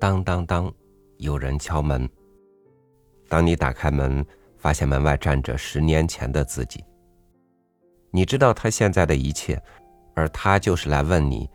[0.00, 0.72] 当当当，
[1.18, 2.08] 有人敲门。
[3.28, 4.24] 当你打开门，
[4.56, 6.82] 发现门外站着十年前的自己。
[8.10, 9.62] 你知道他现在的一切，
[10.14, 11.46] 而他就是来问你，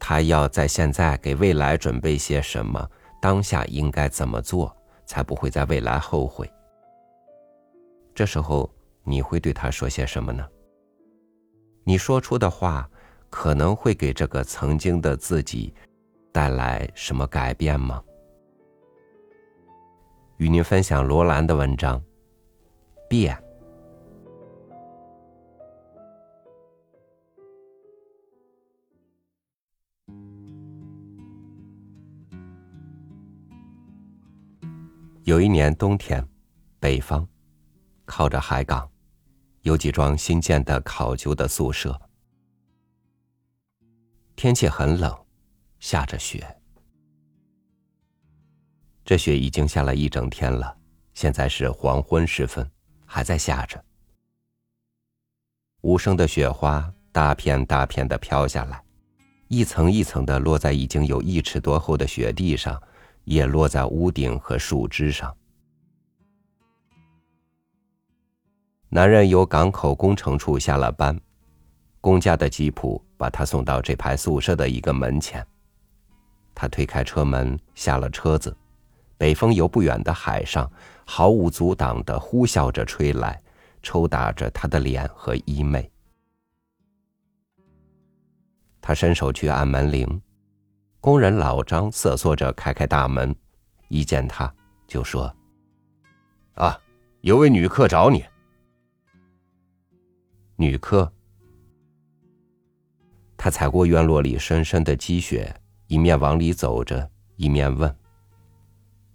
[0.00, 2.90] 他要在现在给未来准备些什么，
[3.20, 4.76] 当下应该怎么做，
[5.06, 6.50] 才不会在未来后悔。
[8.12, 8.68] 这时候
[9.04, 10.44] 你会对他说些什么呢？
[11.84, 12.90] 你说出的话，
[13.30, 15.72] 可能会给这个曾经的自己
[16.32, 18.02] 带来什么改变吗？
[20.38, 22.00] 与您分享罗兰的文章，
[23.08, 23.36] 《变》。
[35.24, 36.26] 有一年冬天，
[36.80, 37.24] 北方，
[38.04, 38.90] 靠着海港，
[39.60, 41.96] 有几幢新建的考究的宿舍。
[44.34, 45.21] 天气很冷，
[45.82, 46.46] 下着雪。
[49.04, 50.76] 这雪已经下了一整天了，
[51.12, 52.64] 现在是黄昏时分，
[53.04, 53.84] 还在下着。
[55.80, 58.80] 无声的雪花大片大片的飘下来，
[59.48, 62.80] 一层一层的落在已经有一尺多厚的雪地上，
[63.24, 65.36] 也落在屋顶和树枝上。
[68.88, 71.20] 男人由港口工程处下了班，
[72.00, 75.44] 公家的吉普把他送到这排宿舍的一个门前。
[76.54, 78.56] 他推开车门，下了车子。
[79.16, 80.68] 北风由不远的海上
[81.06, 83.40] 毫无阻挡的呼啸着吹来，
[83.82, 85.88] 抽打着他的脸和衣袂。
[88.80, 90.20] 他伸手去按门铃，
[91.00, 93.32] 工人老张瑟缩着开开大门，
[93.86, 94.52] 一见他
[94.88, 95.32] 就说
[96.54, 96.76] ：“啊，
[97.20, 98.24] 有位女客找你。”
[100.56, 101.12] 女客。
[103.36, 105.54] 他踩过院落里深深的积雪，
[105.92, 107.94] 一面往里走着，一面问。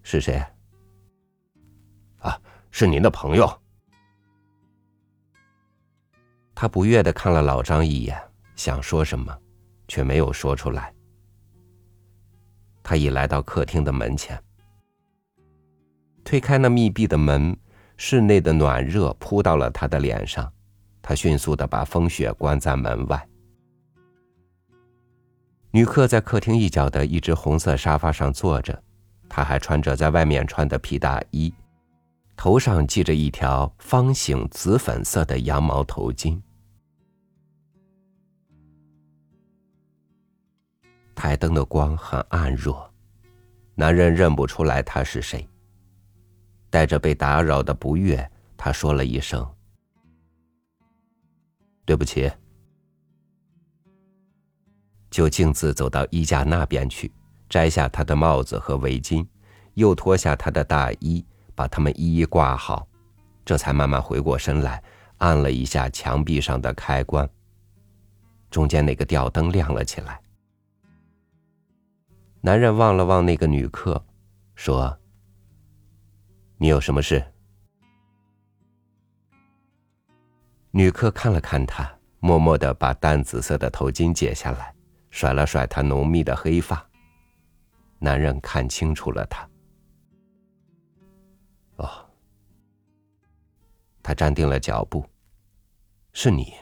[0.03, 0.45] 是谁？
[2.19, 3.52] 啊，是您的朋友。
[6.53, 8.16] 他不悦的看了老张一眼，
[8.56, 9.35] 想说什么，
[9.88, 10.94] 却没有说出来。
[12.84, 14.40] 他已来到客厅的门前，
[16.23, 17.57] 推开那密闭的门，
[17.97, 20.53] 室内的暖热扑到了他的脸上，
[21.02, 23.28] 他迅速的把风雪关在门外。
[25.72, 28.83] 女客在客厅一角的一只红色沙发上坐着。
[29.29, 31.53] 他还穿着在外面穿的皮大衣，
[32.38, 36.41] 头上系着一条方形紫粉色的羊毛头巾。
[41.13, 42.89] 台灯的光很暗弱，
[43.75, 45.45] 男人认不出来他是谁。
[46.69, 49.45] 带着被打扰的不悦，他说了一声
[51.85, 52.31] ：“对不起。”
[55.09, 57.09] 就径自走到衣架那边去。
[57.50, 59.25] 摘下他的帽子和围巾，
[59.75, 61.25] 又脱下他的大衣，
[61.56, 62.85] 把他们一一挂好，
[63.46, 64.84] 这才慢慢回过身来，
[65.19, 67.28] 按了一下墙壁上的开关。
[68.51, 70.19] 中间那个吊灯亮了起来。
[72.41, 74.03] 男人望了望那个女客，
[74.56, 74.97] 说
[76.57, 77.23] ：“你有什么事？”
[80.72, 84.73] 女客看了看他，默默的把淡紫色的头巾解下来，
[85.17, 86.88] 甩了甩他浓密的黑发。
[87.97, 89.50] 男人看清楚了他。
[91.78, 92.07] 哦，
[94.03, 95.03] 他站定了脚步。
[96.13, 96.53] 是你。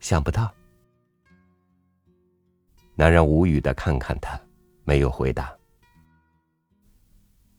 [0.00, 0.52] 想不到。
[2.96, 4.36] 男人无语的看看他，
[4.82, 5.56] 没有回答。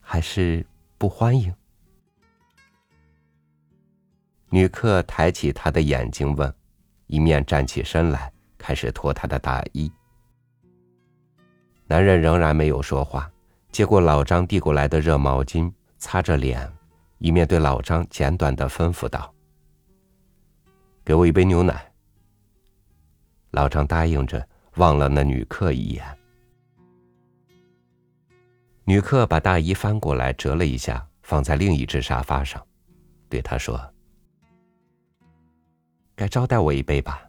[0.02, 0.66] 还是
[0.98, 1.56] 不欢迎？
[4.50, 6.54] 女客抬起他的眼睛问，
[7.08, 9.92] 一面站起身来，开始脱他的大衣。
[11.88, 13.32] 男人仍然没有说话，
[13.72, 16.72] 接过老张递过来的热毛巾，擦着脸，
[17.18, 19.34] 一面对老张简短的吩咐道
[21.04, 21.92] ：“给我一杯牛奶。”
[23.52, 24.46] 老张答应着，
[24.76, 26.06] 望了那女客一眼。
[28.84, 32.62] 女客把大衣翻过来折了一下，放在另一只沙发上，
[33.30, 33.80] 对他说
[36.18, 37.24] ：“该招待我一杯吧。”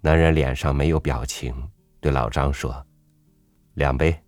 [0.00, 1.52] 男人脸上没有表情。
[2.00, 2.86] 对老张说
[3.74, 4.18] ：“两杯。”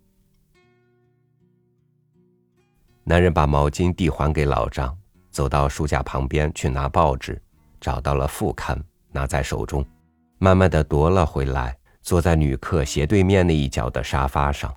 [3.03, 4.95] 男人把毛巾递还给老张，
[5.31, 7.41] 走到书架旁边去拿报纸，
[7.81, 8.79] 找到了副刊，
[9.11, 9.83] 拿在手中，
[10.37, 14.71] 慢慢的夺了回来，坐在女客斜对面那一角的沙发上。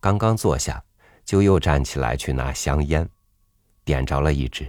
[0.00, 0.82] 刚刚坐下，
[1.26, 3.06] 就又站起来去拿香烟，
[3.84, 4.66] 点着了一支，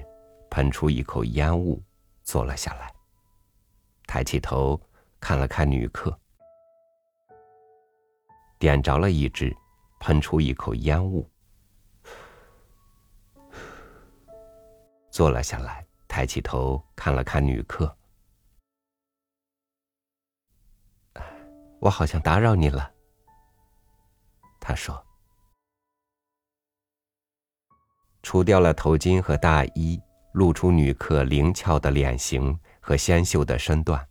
[0.53, 1.81] 喷出一口烟雾，
[2.21, 2.93] 坐了下来，
[4.05, 4.79] 抬起头
[5.19, 6.15] 看了看女客。
[8.59, 9.51] 点着了一支，
[9.99, 11.27] 喷出一口烟雾，
[15.09, 17.97] 坐了下来，抬起头看了看女客。
[21.79, 22.93] 我好像打扰你了，
[24.59, 25.03] 他说。
[28.21, 29.99] 除掉了头巾和大衣，
[30.33, 34.07] 露出女客灵巧的脸型和纤秀的身段。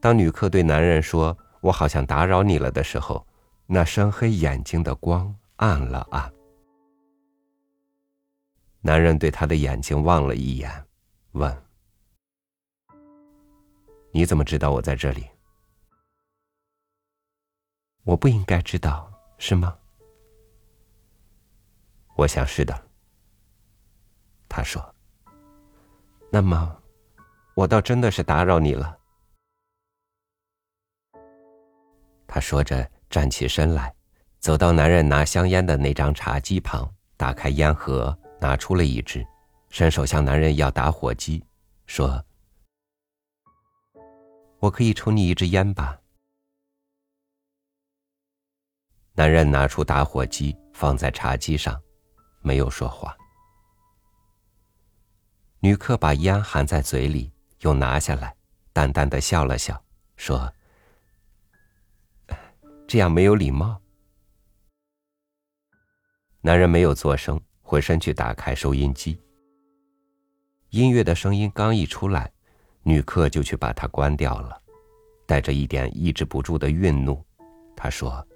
[0.00, 3.26] 当女客对男人说：“我好像打扰你了”的时候，
[3.66, 6.32] 那深黑眼睛的光暗了暗。
[8.80, 10.86] 男人对她的眼睛望了一眼，
[11.32, 11.64] 问
[14.10, 15.26] ：“你怎么知道我在这里？”
[18.04, 19.76] 我不应该知道，是吗？
[22.16, 22.89] 我想是的。
[24.50, 24.84] 他说
[26.28, 26.76] ：“那么，
[27.54, 28.98] 我倒真的是打扰你了。”
[32.26, 33.94] 他说着，站起身来，
[34.40, 39.24] 走到男人拿香烟的那张茶几旁，打开烟盒，拿出了一支，
[39.68, 41.44] 伸手向男人要打火机，
[41.86, 42.22] 说
[44.58, 45.96] ：“我可以抽你一支烟吧。”
[49.14, 51.80] 男人拿出打火机，放在茶几上，
[52.42, 53.16] 没有说话。
[55.62, 57.30] 女客把烟含在嘴里，
[57.60, 58.34] 又拿下来，
[58.72, 59.82] 淡淡的笑了笑，
[60.16, 60.50] 说
[62.88, 63.78] ：“这样没有礼貌。”
[66.40, 69.20] 男人没有作声，回身去打开收音机。
[70.70, 72.32] 音乐的声音刚一出来，
[72.82, 74.58] 女客就去把它关掉了，
[75.26, 77.22] 带着一点抑制不住的愠怒，
[77.76, 78.26] 她说。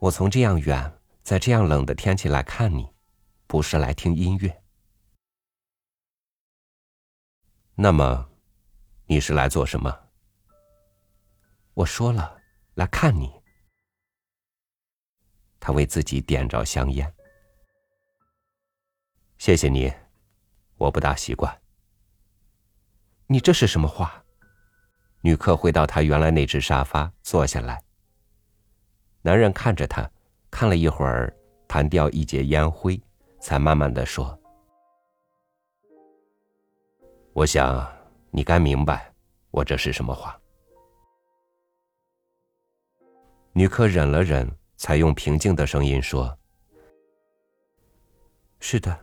[0.00, 2.88] 我从这样远，在这样冷的天气来看你，
[3.46, 4.63] 不是来听音乐。
[7.76, 8.30] 那么，
[9.06, 9.92] 你是来做什么？
[11.74, 12.40] 我说了，
[12.74, 13.28] 来看你。
[15.58, 17.12] 他为自己点着香烟。
[19.38, 19.92] 谢谢你，
[20.76, 21.60] 我不大习惯。
[23.26, 24.24] 你这是什么话？
[25.22, 27.82] 女客回到她原来那只沙发，坐下来。
[29.22, 30.08] 男人看着他，
[30.48, 31.34] 看了一会儿，
[31.66, 33.02] 弹掉一截烟灰，
[33.40, 34.38] 才慢慢的说
[37.34, 37.92] ：“我想
[38.30, 39.12] 你该明白，
[39.50, 40.40] 我这是什么话。”
[43.52, 46.38] 女客忍了忍，才用平静的声音说
[48.60, 48.96] ：“是的，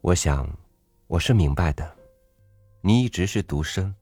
[0.00, 0.48] 我想
[1.08, 1.96] 我是明白的，
[2.80, 3.92] 你一直是独生。”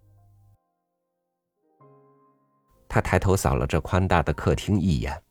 [2.86, 5.22] 他抬头扫了这宽大的客厅一眼。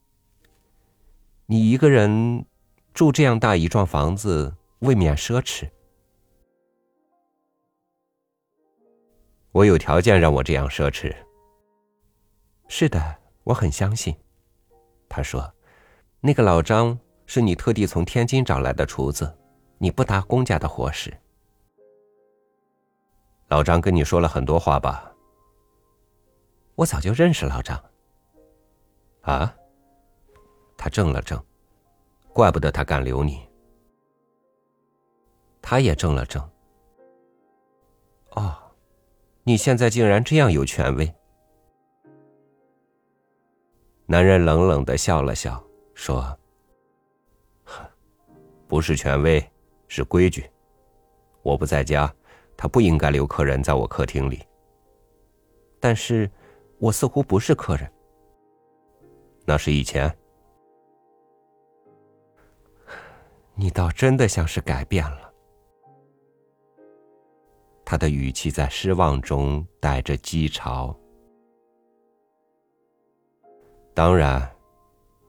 [1.45, 2.43] 你一个人
[2.91, 5.69] 住这样大一幢房子，未免奢侈。
[9.53, 11.15] 我有条件让我这样奢侈。
[12.67, 14.15] 是的，我很相信。
[15.07, 15.53] 他说
[16.19, 16.97] ：“那个老张
[17.27, 19.37] 是你特地从天津找来的厨子，
[19.77, 21.15] 你不搭公家的伙食。”
[23.47, 25.13] 老张跟你说了很多话吧？
[26.73, 27.79] 我早就认识老张。
[29.21, 29.55] 啊？
[30.75, 31.39] 他怔了怔，
[32.33, 33.47] 怪不得他敢留你。
[35.61, 36.49] 他也怔了怔。
[38.31, 38.62] 哦，
[39.43, 41.13] 你现在竟然这样有权威。
[44.05, 46.37] 男人冷冷的笑了笑，说
[48.67, 49.43] ：“不是权威，
[49.87, 50.49] 是规矩。
[51.41, 52.13] 我不在家，
[52.57, 54.41] 他不应该留客人在我客厅里。
[55.79, 56.29] 但是。”
[56.79, 57.89] 我似乎不是客人。
[59.45, 60.13] 那是以前。
[63.55, 65.22] 你倒真的像是改变了。
[67.85, 70.95] 他的语气在失望中带着讥嘲。
[73.93, 74.49] 当然，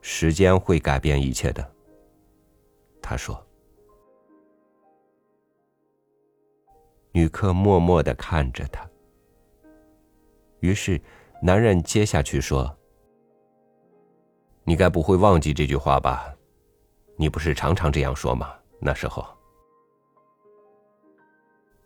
[0.00, 1.72] 时间会改变一切的。
[3.02, 3.40] 他说。
[7.12, 8.88] 女客默默的看着他。
[10.60, 11.00] 于是。
[11.42, 12.74] 男人接下去说
[14.64, 16.34] ：“你该不会忘记这句话吧？
[17.16, 18.54] 你不是常常这样说吗？
[18.80, 19.22] 那时候。”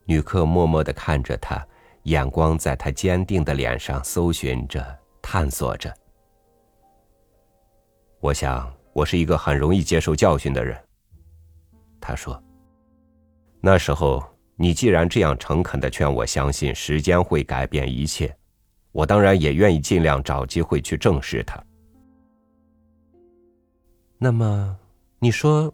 [0.08, 1.62] 女客默默的看着他，
[2.04, 4.82] 眼光在他坚定的脸上搜寻着、
[5.20, 5.94] 探索着。
[8.18, 10.82] 我想，我是一个很容易接受教训的人。
[12.00, 12.42] 他说
[13.60, 14.24] ：“那时候，
[14.56, 18.34] 你既然这样诚恳的劝我相信时间会改变一切。”
[18.92, 21.62] 我当然也愿意尽量找机会去证实它。
[24.16, 24.74] 那么，
[25.18, 25.70] 你说，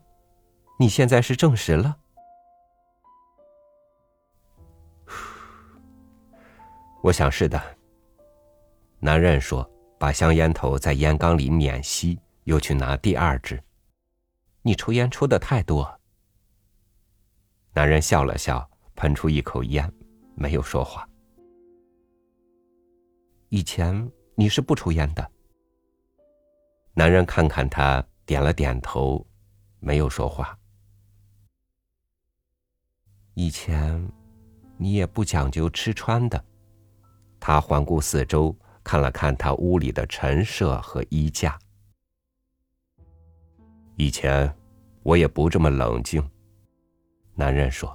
[0.80, 1.98] 你现在是证实了？
[7.04, 7.62] 我想是的。
[8.98, 13.62] 男人说，把香烟头在烟缸里碾熄，又去拿第二支。
[14.62, 16.00] 你抽烟抽的太多。
[17.74, 19.92] 男人笑了笑，喷出一口烟，
[20.34, 21.06] 没有说话。
[23.50, 25.30] 以前你是不抽烟的。
[26.94, 29.26] 男人看看他，点了点头，
[29.78, 30.58] 没有说话。
[33.34, 34.10] 以前，
[34.78, 36.42] 你也不讲究吃穿的。
[37.46, 41.58] 他环顾四周，看了看他屋里的陈设和衣架。
[43.96, 44.50] 以前，
[45.02, 46.26] 我也不这么冷静。
[47.34, 47.94] 男人说。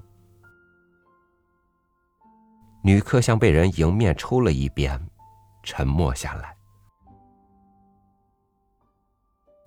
[2.84, 5.04] 女客像被人迎面抽了一鞭，
[5.64, 6.56] 沉默下来。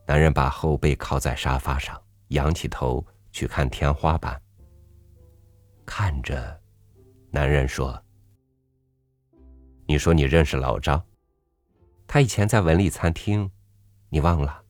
[0.07, 4.41] 男人把后背靠在沙发上，仰起头去看天花板。
[5.85, 6.57] 看着，
[7.33, 8.01] 男人说
[9.93, 11.05] ：“你说你认识老张？
[12.07, 13.51] 他以前在文丽餐厅，
[14.09, 14.65] 你忘了？”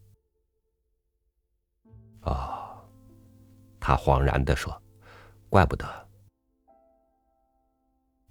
[2.22, 2.84] 哦，
[3.78, 4.82] 他恍然的说
[5.48, 5.86] ：“怪不得。”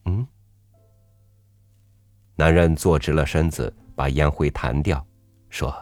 [0.04, 0.28] 嗯。
[2.36, 5.08] 男人坐直了身子，把烟灰弹掉，
[5.48, 5.74] 说：“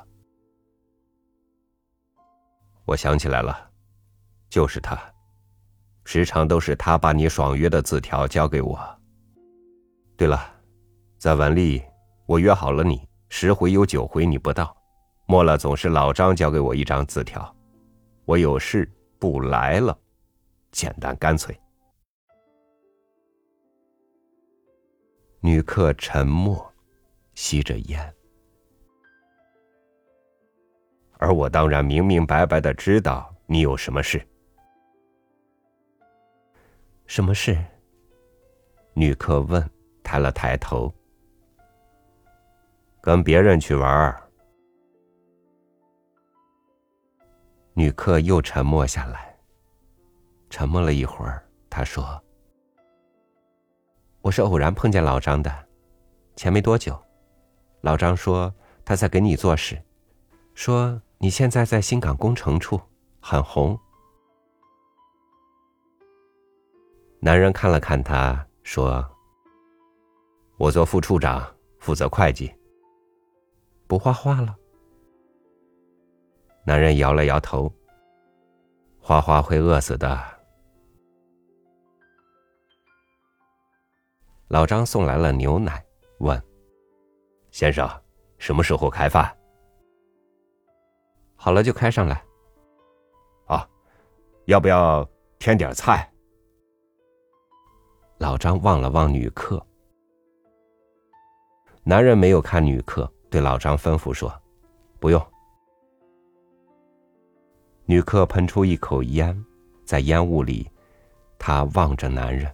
[2.85, 3.71] 我想起来了，
[4.47, 4.95] 就是他。”
[6.05, 8.99] 时常都是他把你爽约的字条交给我。
[10.15, 10.58] 对了，
[11.19, 11.83] 在文丽，
[12.25, 14.73] 我约好了你，十回有九回你不到，
[15.25, 17.53] 末了总是老张交给我一张字条，
[18.23, 19.99] 我有事不来了，
[20.71, 21.53] 简单干脆。
[25.41, 26.73] 女客沉默，
[27.35, 28.13] 吸着烟，
[31.17, 34.25] 而我当然明明白白的知道你有什么事。
[37.07, 37.61] 什么事？
[38.93, 39.69] 女客问，
[40.01, 40.89] 抬了抬头。
[43.01, 44.23] 跟别人去玩。
[47.73, 49.37] 女客又沉默下来。
[50.49, 52.21] 沉默了一会儿，她说
[54.21, 55.53] ：“我是偶然碰见老张的，
[56.35, 56.99] 前没多久，
[57.81, 58.51] 老张说
[58.83, 59.79] 他在给你做事，
[60.55, 62.81] 说你现在在新港工程处
[63.21, 63.79] 很红。”
[67.21, 69.07] 男人看了看他，说
[70.57, 72.51] ：“我做副处长，负责会计。
[73.89, 74.55] 不画画了。”
[76.63, 77.73] 男人摇了摇头
[79.01, 80.21] ：“画画会饿死的。”
[84.47, 85.83] 老张送来了牛奶，
[86.19, 86.41] 问
[87.51, 87.89] ：“先生，
[88.37, 89.35] 什么时候开饭？”
[91.35, 92.23] 好了就开上来。
[93.47, 93.67] 啊，
[94.45, 95.07] 要不要
[95.39, 96.11] 添点菜？
[98.19, 99.65] 老张望了望女客，
[101.83, 104.33] 男人没有看女客，对老张吩咐说
[104.99, 105.23] ：“不用。”
[107.85, 109.45] 女客喷出一口烟，
[109.85, 110.69] 在烟雾里，
[111.37, 112.51] 她望着男人：“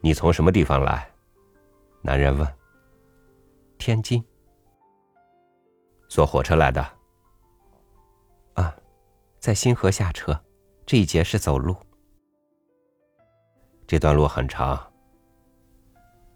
[0.00, 1.10] 你从什么地方来？”
[2.02, 2.46] 男人问。
[3.78, 4.22] “天津。”
[6.08, 6.82] 坐火车来的。
[8.54, 8.74] 啊，
[9.38, 10.38] 在新河下车，
[10.86, 11.76] 这一节是走路。
[13.86, 14.90] 这段路很长，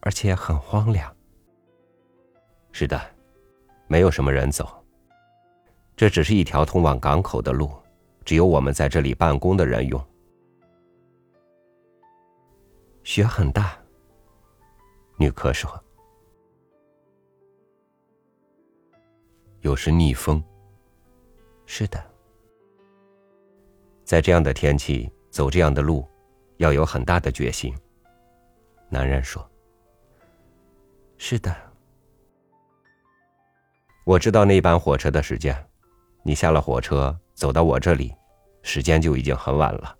[0.01, 1.16] 而且很荒凉。
[2.79, 3.01] 是的，
[3.87, 4.85] 没有什么人走。
[5.97, 7.71] 这只是一条通往港口的路，
[8.23, 9.99] 只有我们在这里办公的人用。
[13.03, 13.79] 雪很大，
[15.17, 15.83] 女客说。
[19.63, 20.45] 有时逆风。
[21.65, 21.99] 是的，
[24.05, 26.07] 在这样的天气走这样的路。
[26.59, 27.75] 要有很大的决心。
[28.91, 29.51] 男人说
[31.17, 31.57] ：“是的，
[34.07, 35.53] 我知道那班火车的时间。
[36.23, 38.15] 你下了火车走到我这里，
[38.63, 39.99] 时间就已经很晚了。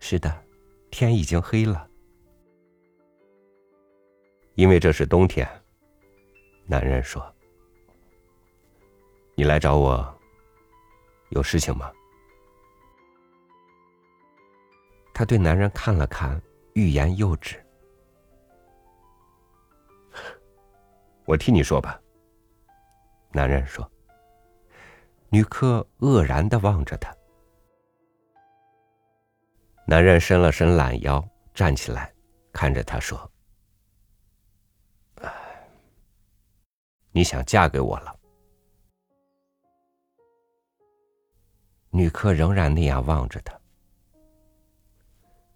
[0.00, 0.34] 是的，
[0.90, 1.86] 天已经黑了。
[4.54, 5.46] 因为这是冬天。”
[6.64, 7.22] 男人说
[9.36, 10.18] ：“你来找我，
[11.28, 11.92] 有事情吗？”
[15.12, 16.40] 他对男人看了看，
[16.72, 17.62] 欲言又止。
[21.24, 22.00] 我替你说吧。
[23.32, 23.88] 男人说。
[25.30, 27.14] 女客愕然的望着他。
[29.86, 32.12] 男人伸了伸懒腰，站起来，
[32.52, 33.30] 看着他说
[37.12, 38.14] ：“你想嫁给我了？”
[41.88, 43.58] 女客仍然那样望着他。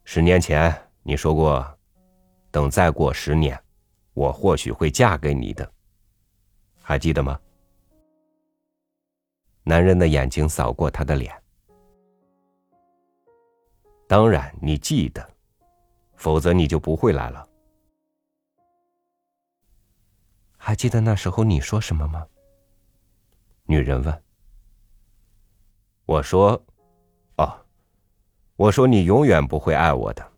[0.04, 1.78] 十年前你说过，
[2.50, 3.62] 等再过十年，
[4.16, 5.70] 我或许会嫁给你的，
[6.82, 7.38] 还记得吗？
[9.62, 11.30] 男人的眼睛扫过他的脸。
[14.08, 15.28] 当然，你记得，
[16.14, 17.46] 否则你就不会来了。
[20.56, 22.26] 还记得那时候你说什么吗？
[23.64, 24.22] 女人问。
[26.06, 26.64] 我说
[27.36, 27.66] ：“哦，
[28.56, 30.32] 我说你永远不会爱我的。”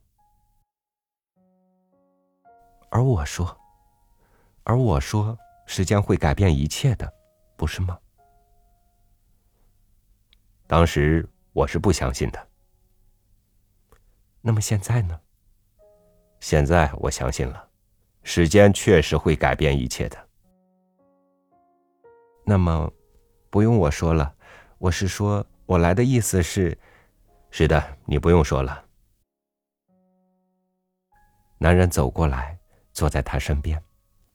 [2.90, 3.56] 而我说。
[4.68, 5.34] 而我说，
[5.64, 7.10] 时间会改变一切的，
[7.56, 7.98] 不是吗？
[10.66, 12.48] 当时我是不相信的。
[14.42, 15.18] 那么现在呢？
[16.40, 17.66] 现在我相信了，
[18.22, 20.28] 时间确实会改变一切的。
[22.44, 22.92] 那么，
[23.48, 24.36] 不用我说了，
[24.76, 26.76] 我是说，我来的意思是，
[27.50, 28.84] 是的，你不用说了。
[31.56, 32.58] 男人走过来，
[32.92, 33.82] 坐在他身边。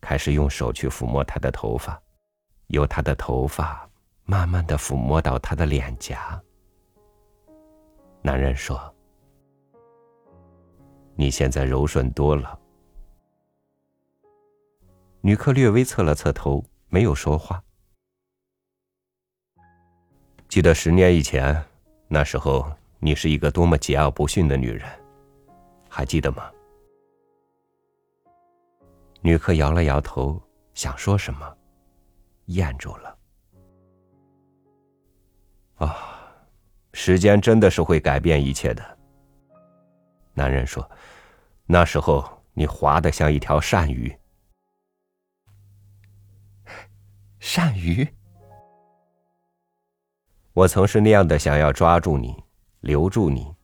[0.03, 1.97] 开始用手去抚摸她的头发，
[2.67, 3.89] 由她的头发
[4.25, 6.37] 慢慢的抚摸到她的脸颊。
[8.21, 8.93] 男人说
[11.15, 12.59] ：“你现在柔顺多了。”
[15.21, 17.63] 女客略微侧了侧头，没有说话。
[20.49, 21.63] 记得十年以前，
[22.09, 22.69] 那时候
[22.99, 24.85] 你是一个多么桀骜不驯的女人，
[25.89, 26.51] 还记得吗？
[29.25, 30.37] 女客摇了摇头，
[30.73, 31.57] 想说什么，
[32.47, 33.17] 咽住了。
[35.75, 35.95] 啊，
[36.91, 38.97] 时间真的是会改变一切的。
[40.33, 40.91] 男人说
[41.65, 44.13] ：“那时候你滑得像一条鳝鱼。”
[47.39, 48.05] 鳝鱼。
[50.51, 52.43] 我曾是那样的想要抓住你，
[52.81, 53.55] 留住你，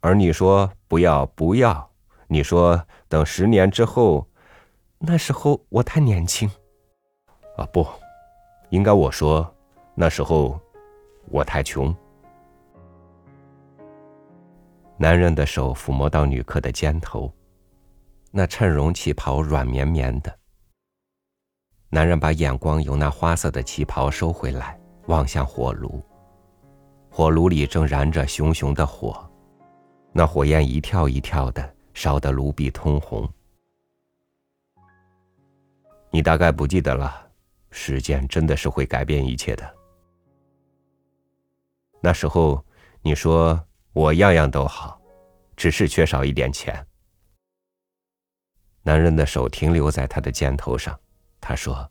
[0.00, 1.92] 而你说不要不要，
[2.26, 4.28] 你说等十年之后。
[4.98, 6.50] 那时候我太年轻，
[7.56, 7.86] 啊不，
[8.70, 9.54] 应该我说，
[9.94, 10.58] 那时候
[11.28, 11.94] 我太穷。
[14.96, 17.30] 男人的手抚摸到女客的肩头，
[18.30, 20.34] 那衬绒旗袍软绵绵的。
[21.90, 26.02] 男人把眼光由那花色的旗袍收回来，望向火炉，
[27.10, 29.30] 火炉里正燃着熊熊的火，
[30.10, 33.30] 那火焰一跳一跳的，烧得炉壁通红。
[36.10, 37.30] 你大概不记得了，
[37.70, 39.74] 时间真的是会改变一切的。
[42.00, 42.64] 那时候
[43.02, 45.00] 你说我样样都好，
[45.56, 46.86] 只是缺少一点钱。
[48.82, 50.98] 男人的手停留在他的肩头上，
[51.40, 51.90] 他说：“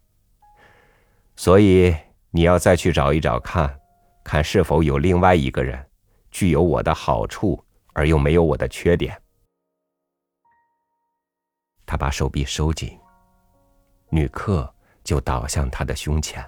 [1.35, 1.93] 所以
[2.31, 3.79] 你要再去找一找看，
[4.23, 5.89] 看是否有另外一个人，
[6.31, 9.21] 具有我的好处而又没有我的缺点。”
[11.85, 12.97] 他把手臂收紧。
[14.15, 14.73] 女客
[15.03, 16.41] 就倒向他的胸前，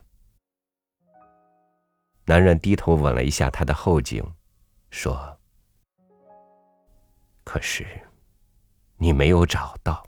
[2.24, 4.24] 男人低头吻了一下她的后颈，
[4.90, 5.38] 说
[7.44, 7.86] ：“可是，
[8.96, 10.02] 你没有找到。”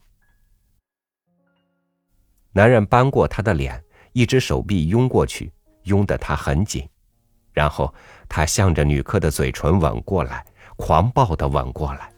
[2.55, 5.51] 男人扳过她的脸，一只手臂拥过去，
[5.83, 6.87] 拥得她很紧，
[7.51, 7.93] 然后
[8.29, 10.45] 他向着女客的嘴唇吻过来，
[10.77, 12.09] 狂暴的吻过来。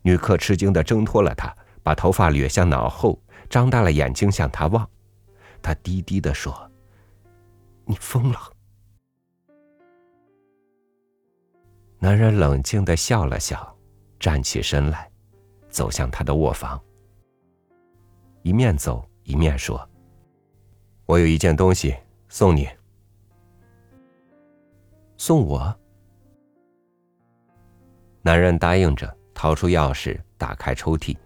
[0.00, 3.20] 女客吃惊的挣脱了他，把头发掠向脑后。
[3.48, 4.88] 张大了眼睛向他望，
[5.62, 6.70] 他低低的说
[7.86, 8.38] ：“你疯了。”
[11.98, 13.76] 男人冷静的笑了笑，
[14.20, 15.10] 站起身来，
[15.68, 16.80] 走向他的卧房。
[18.42, 19.88] 一面走一面说
[21.06, 21.96] ：“我有一件东西
[22.28, 22.68] 送你。”
[25.16, 25.74] 送我。
[28.22, 31.16] 男人答应着，掏出钥匙，打开抽屉。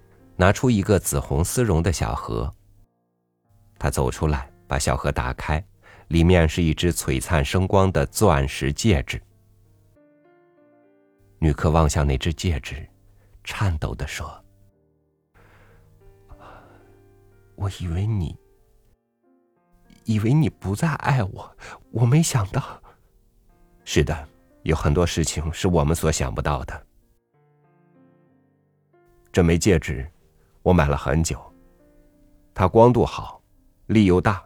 [0.40, 2.50] 拿出一个紫红丝绒的小盒。
[3.78, 5.62] 他走出来，把小盒打开，
[6.08, 9.20] 里面是一只璀璨生光的钻石戒指。
[11.40, 12.88] 女客望向那只戒指，
[13.44, 14.42] 颤抖的说
[17.54, 18.34] ：“我以为你，
[20.04, 21.54] 以为你不再爱我，
[21.90, 22.82] 我没想到。
[23.84, 24.26] 是的，
[24.62, 26.86] 有很多事情是我们所想不到的。
[29.30, 30.10] 这枚戒指。”
[30.62, 31.40] 我买了很久，
[32.54, 33.42] 它光度好，
[33.86, 34.44] 力又大。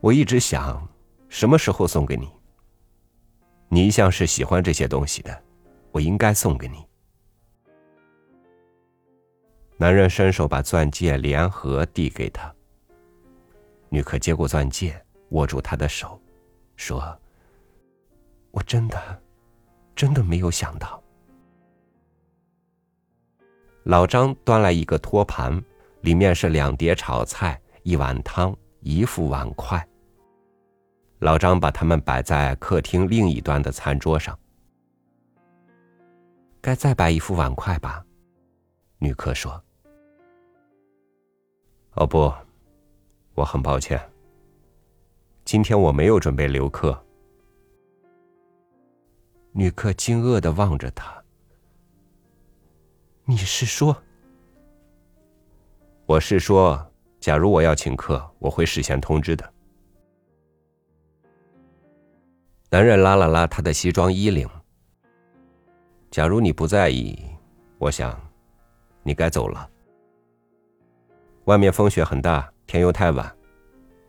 [0.00, 0.86] 我一直想，
[1.28, 2.28] 什么时候送给你？
[3.68, 5.42] 你一向是喜欢这些东西的，
[5.90, 6.86] 我应该送给你。
[9.76, 12.54] 男人伸手把钻戒连盒递给他。
[13.88, 16.20] 女客接过钻戒，握住他的手，
[16.76, 17.18] 说
[18.52, 19.22] ：“我真的，
[19.96, 21.02] 真的没有想到。”
[23.88, 25.64] 老张端来一个托盘，
[26.02, 29.82] 里面是两碟炒菜、一碗汤、一副碗筷。
[31.20, 34.38] 老张把它们摆在客厅另一端的餐桌上。
[36.60, 38.04] 该再摆一副碗筷吧，
[38.98, 39.58] 女客说。
[41.94, 42.30] 哦不，
[43.32, 43.98] 我很抱歉。
[45.46, 47.02] 今天我没有准备留客。
[49.52, 51.17] 女客惊愕的望着他。
[53.30, 53.94] 你是说？
[56.06, 59.52] 我是说，假如我要请客，我会事先通知的。
[62.70, 64.48] 男人拉了拉他的西装衣领。
[66.10, 67.22] 假如你不在意，
[67.76, 68.18] 我想，
[69.02, 69.70] 你该走了。
[71.44, 73.36] 外面风雪很大，天又太晚，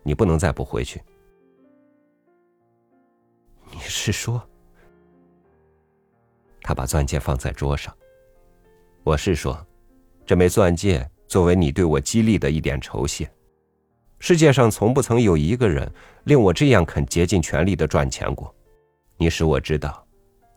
[0.02, 0.98] 你不能再不回去。
[3.70, 4.42] 你是说？
[6.62, 7.94] 他把钻戒放在桌上。
[9.02, 9.66] 我是说，
[10.26, 13.30] 这枚钻戒作为你对我激励的一点酬谢。
[14.18, 15.90] 世界上从不曾有一个人
[16.24, 18.54] 令我这样肯竭尽全力的赚钱过。
[19.16, 20.06] 你使我知道，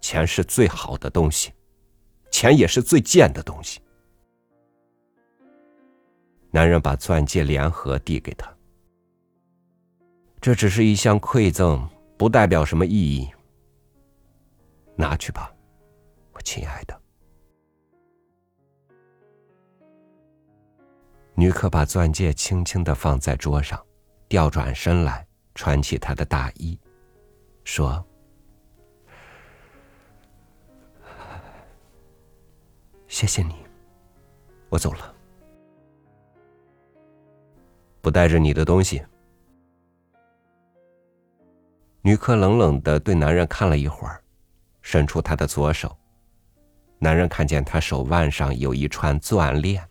[0.02, 1.54] 钱是最好的东西，
[2.32, 3.80] 钱也是最贱的东西。
[6.52, 8.54] 男人把钻戒连盒递给他，
[10.42, 13.30] 这只是一项馈赠，不代表什么意义。
[14.98, 15.52] 拿去吧，
[16.34, 17.03] 我亲爱的。
[21.36, 23.84] 女客把钻戒轻轻的放在桌上，
[24.30, 26.80] 调转身来，穿起她的大衣，
[27.64, 28.06] 说
[33.08, 33.56] ：“谢谢你，
[34.70, 35.14] 我走了。”
[38.00, 39.04] 不带着你的东西。
[42.02, 44.24] 女客冷冷的对男人看了一会儿，
[44.82, 45.98] 伸出她的左手。
[47.00, 49.86] 男人看见她手腕上有一串钻链。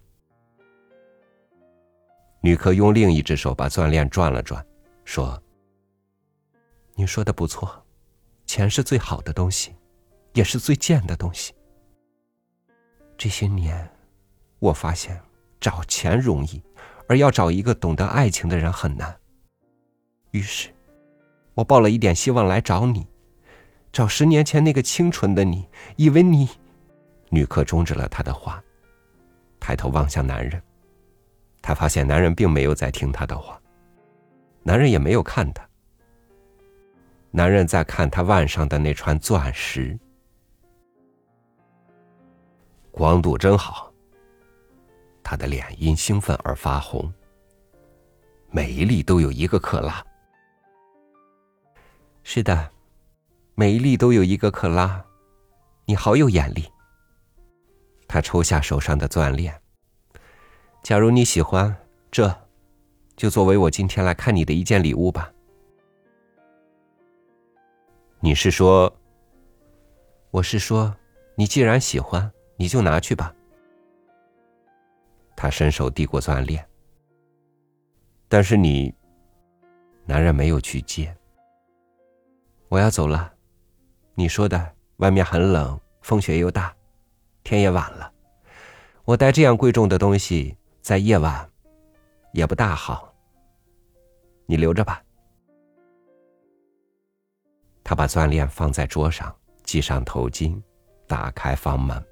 [2.43, 4.63] 女客用另一只手把钻链转了转，
[5.05, 5.43] 说
[6.95, 7.83] ：“你说的不错，
[8.45, 9.75] 钱是最好的东西，
[10.35, 11.55] 也是最贱的东西。
[13.17, 13.89] 这些年，
[14.59, 15.19] 我发现
[15.59, 16.63] 找钱容易。”
[17.09, 19.15] 而要找一个懂得爱情的人很难。
[20.31, 20.71] 于是，
[21.53, 23.07] 我抱了一点希望来找你，
[23.93, 26.49] 找十年前那个清纯的你，以为你……
[27.29, 28.63] 女客终止了他的话，
[29.61, 30.63] 抬头望向男人。
[31.63, 33.59] 他发现男人并没有在听他的话，
[34.65, 35.67] 男人也没有看他。
[37.31, 39.99] 男人在看他腕上的那串钻石，
[42.91, 43.91] 光度真好。
[45.23, 47.11] 他的脸因兴奋而发红。
[48.51, 50.05] 每一粒都有一个克拉。
[52.25, 52.71] 是的，
[53.55, 55.03] 每一粒都有一个克拉。
[55.87, 56.69] 你好有眼力。
[58.07, 59.62] 他抽下手上的钻链。
[60.83, 61.73] 假如你喜欢，
[62.11, 62.35] 这，
[63.15, 65.33] 就作为我今天来看你的一件礼物吧。
[68.19, 68.93] 你是说？
[70.33, 70.93] 我是说，
[71.37, 73.33] 你既然喜欢，你就拿去吧。
[75.37, 76.69] 他伸手递过钻链，
[78.29, 78.93] 但是你，
[80.05, 81.17] 男人没有去接。
[82.69, 83.33] 我要走了，
[84.17, 86.75] 你说的，外面很冷，风雪又大，
[87.45, 88.13] 天也晚了。
[89.05, 91.49] 我带这样贵重的东西在夜晚，
[92.33, 93.15] 也不大好。
[94.47, 95.03] 你留着吧。
[97.85, 100.61] 他把钻链放在桌上，系上头巾，
[101.07, 102.05] 打开房门。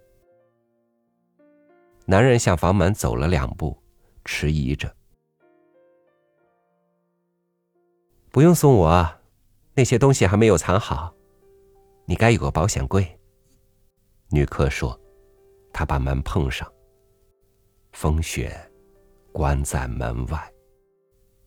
[2.06, 3.76] 男人向房门走了两步，
[4.24, 4.94] 迟疑着。
[8.30, 9.12] 不用送我，
[9.74, 11.12] 那些东西还没有藏好。
[12.04, 13.18] 你该有个保险柜。
[14.28, 14.98] 女客说
[15.74, 16.72] ：“她把门碰上。
[17.92, 18.56] 风雪
[19.32, 20.52] 关在门外，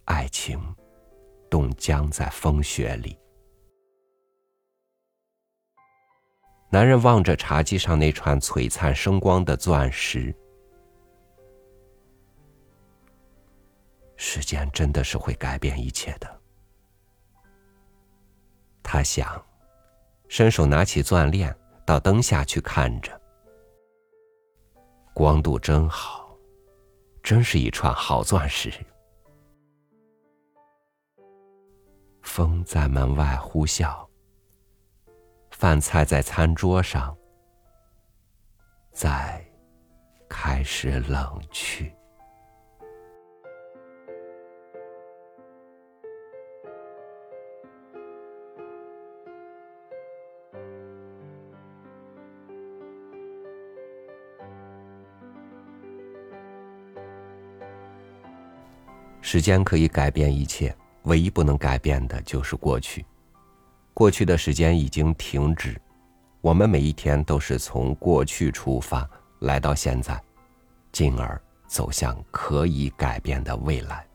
[0.06, 0.60] 爱情
[1.49, 3.17] 冻僵在风雪里。”
[6.69, 10.36] 男人望着茶几上那串璀璨生光的钻石。
[14.15, 16.41] 时间真的是会改变一切的，
[18.82, 19.45] 他想，
[20.29, 21.53] 伸手拿起钻链，
[21.86, 23.21] 到灯下去看着，
[25.13, 26.23] 光度真好，
[27.24, 28.70] 真是一串好钻石。
[32.22, 34.06] 风在门外呼啸，
[35.52, 37.16] 饭菜在餐桌上，
[38.92, 39.44] 在
[40.28, 41.96] 开始冷去。
[59.26, 63.04] 时间可以改变一切，唯一不能改变的就是过去。
[63.94, 65.82] 过去的时间已经停止，
[66.42, 69.10] 我们每一天都是从过去出发，
[69.40, 70.22] 来到现在，
[70.92, 74.06] 进而走向可以改变的未来。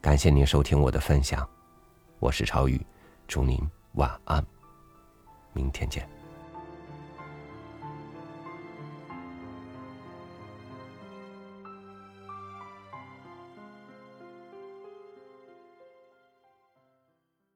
[0.00, 1.46] 感谢您收听我的分享，
[2.20, 2.80] 我是超宇，
[3.26, 3.60] 祝您
[3.92, 4.44] 晚安，
[5.52, 6.17] 明天见。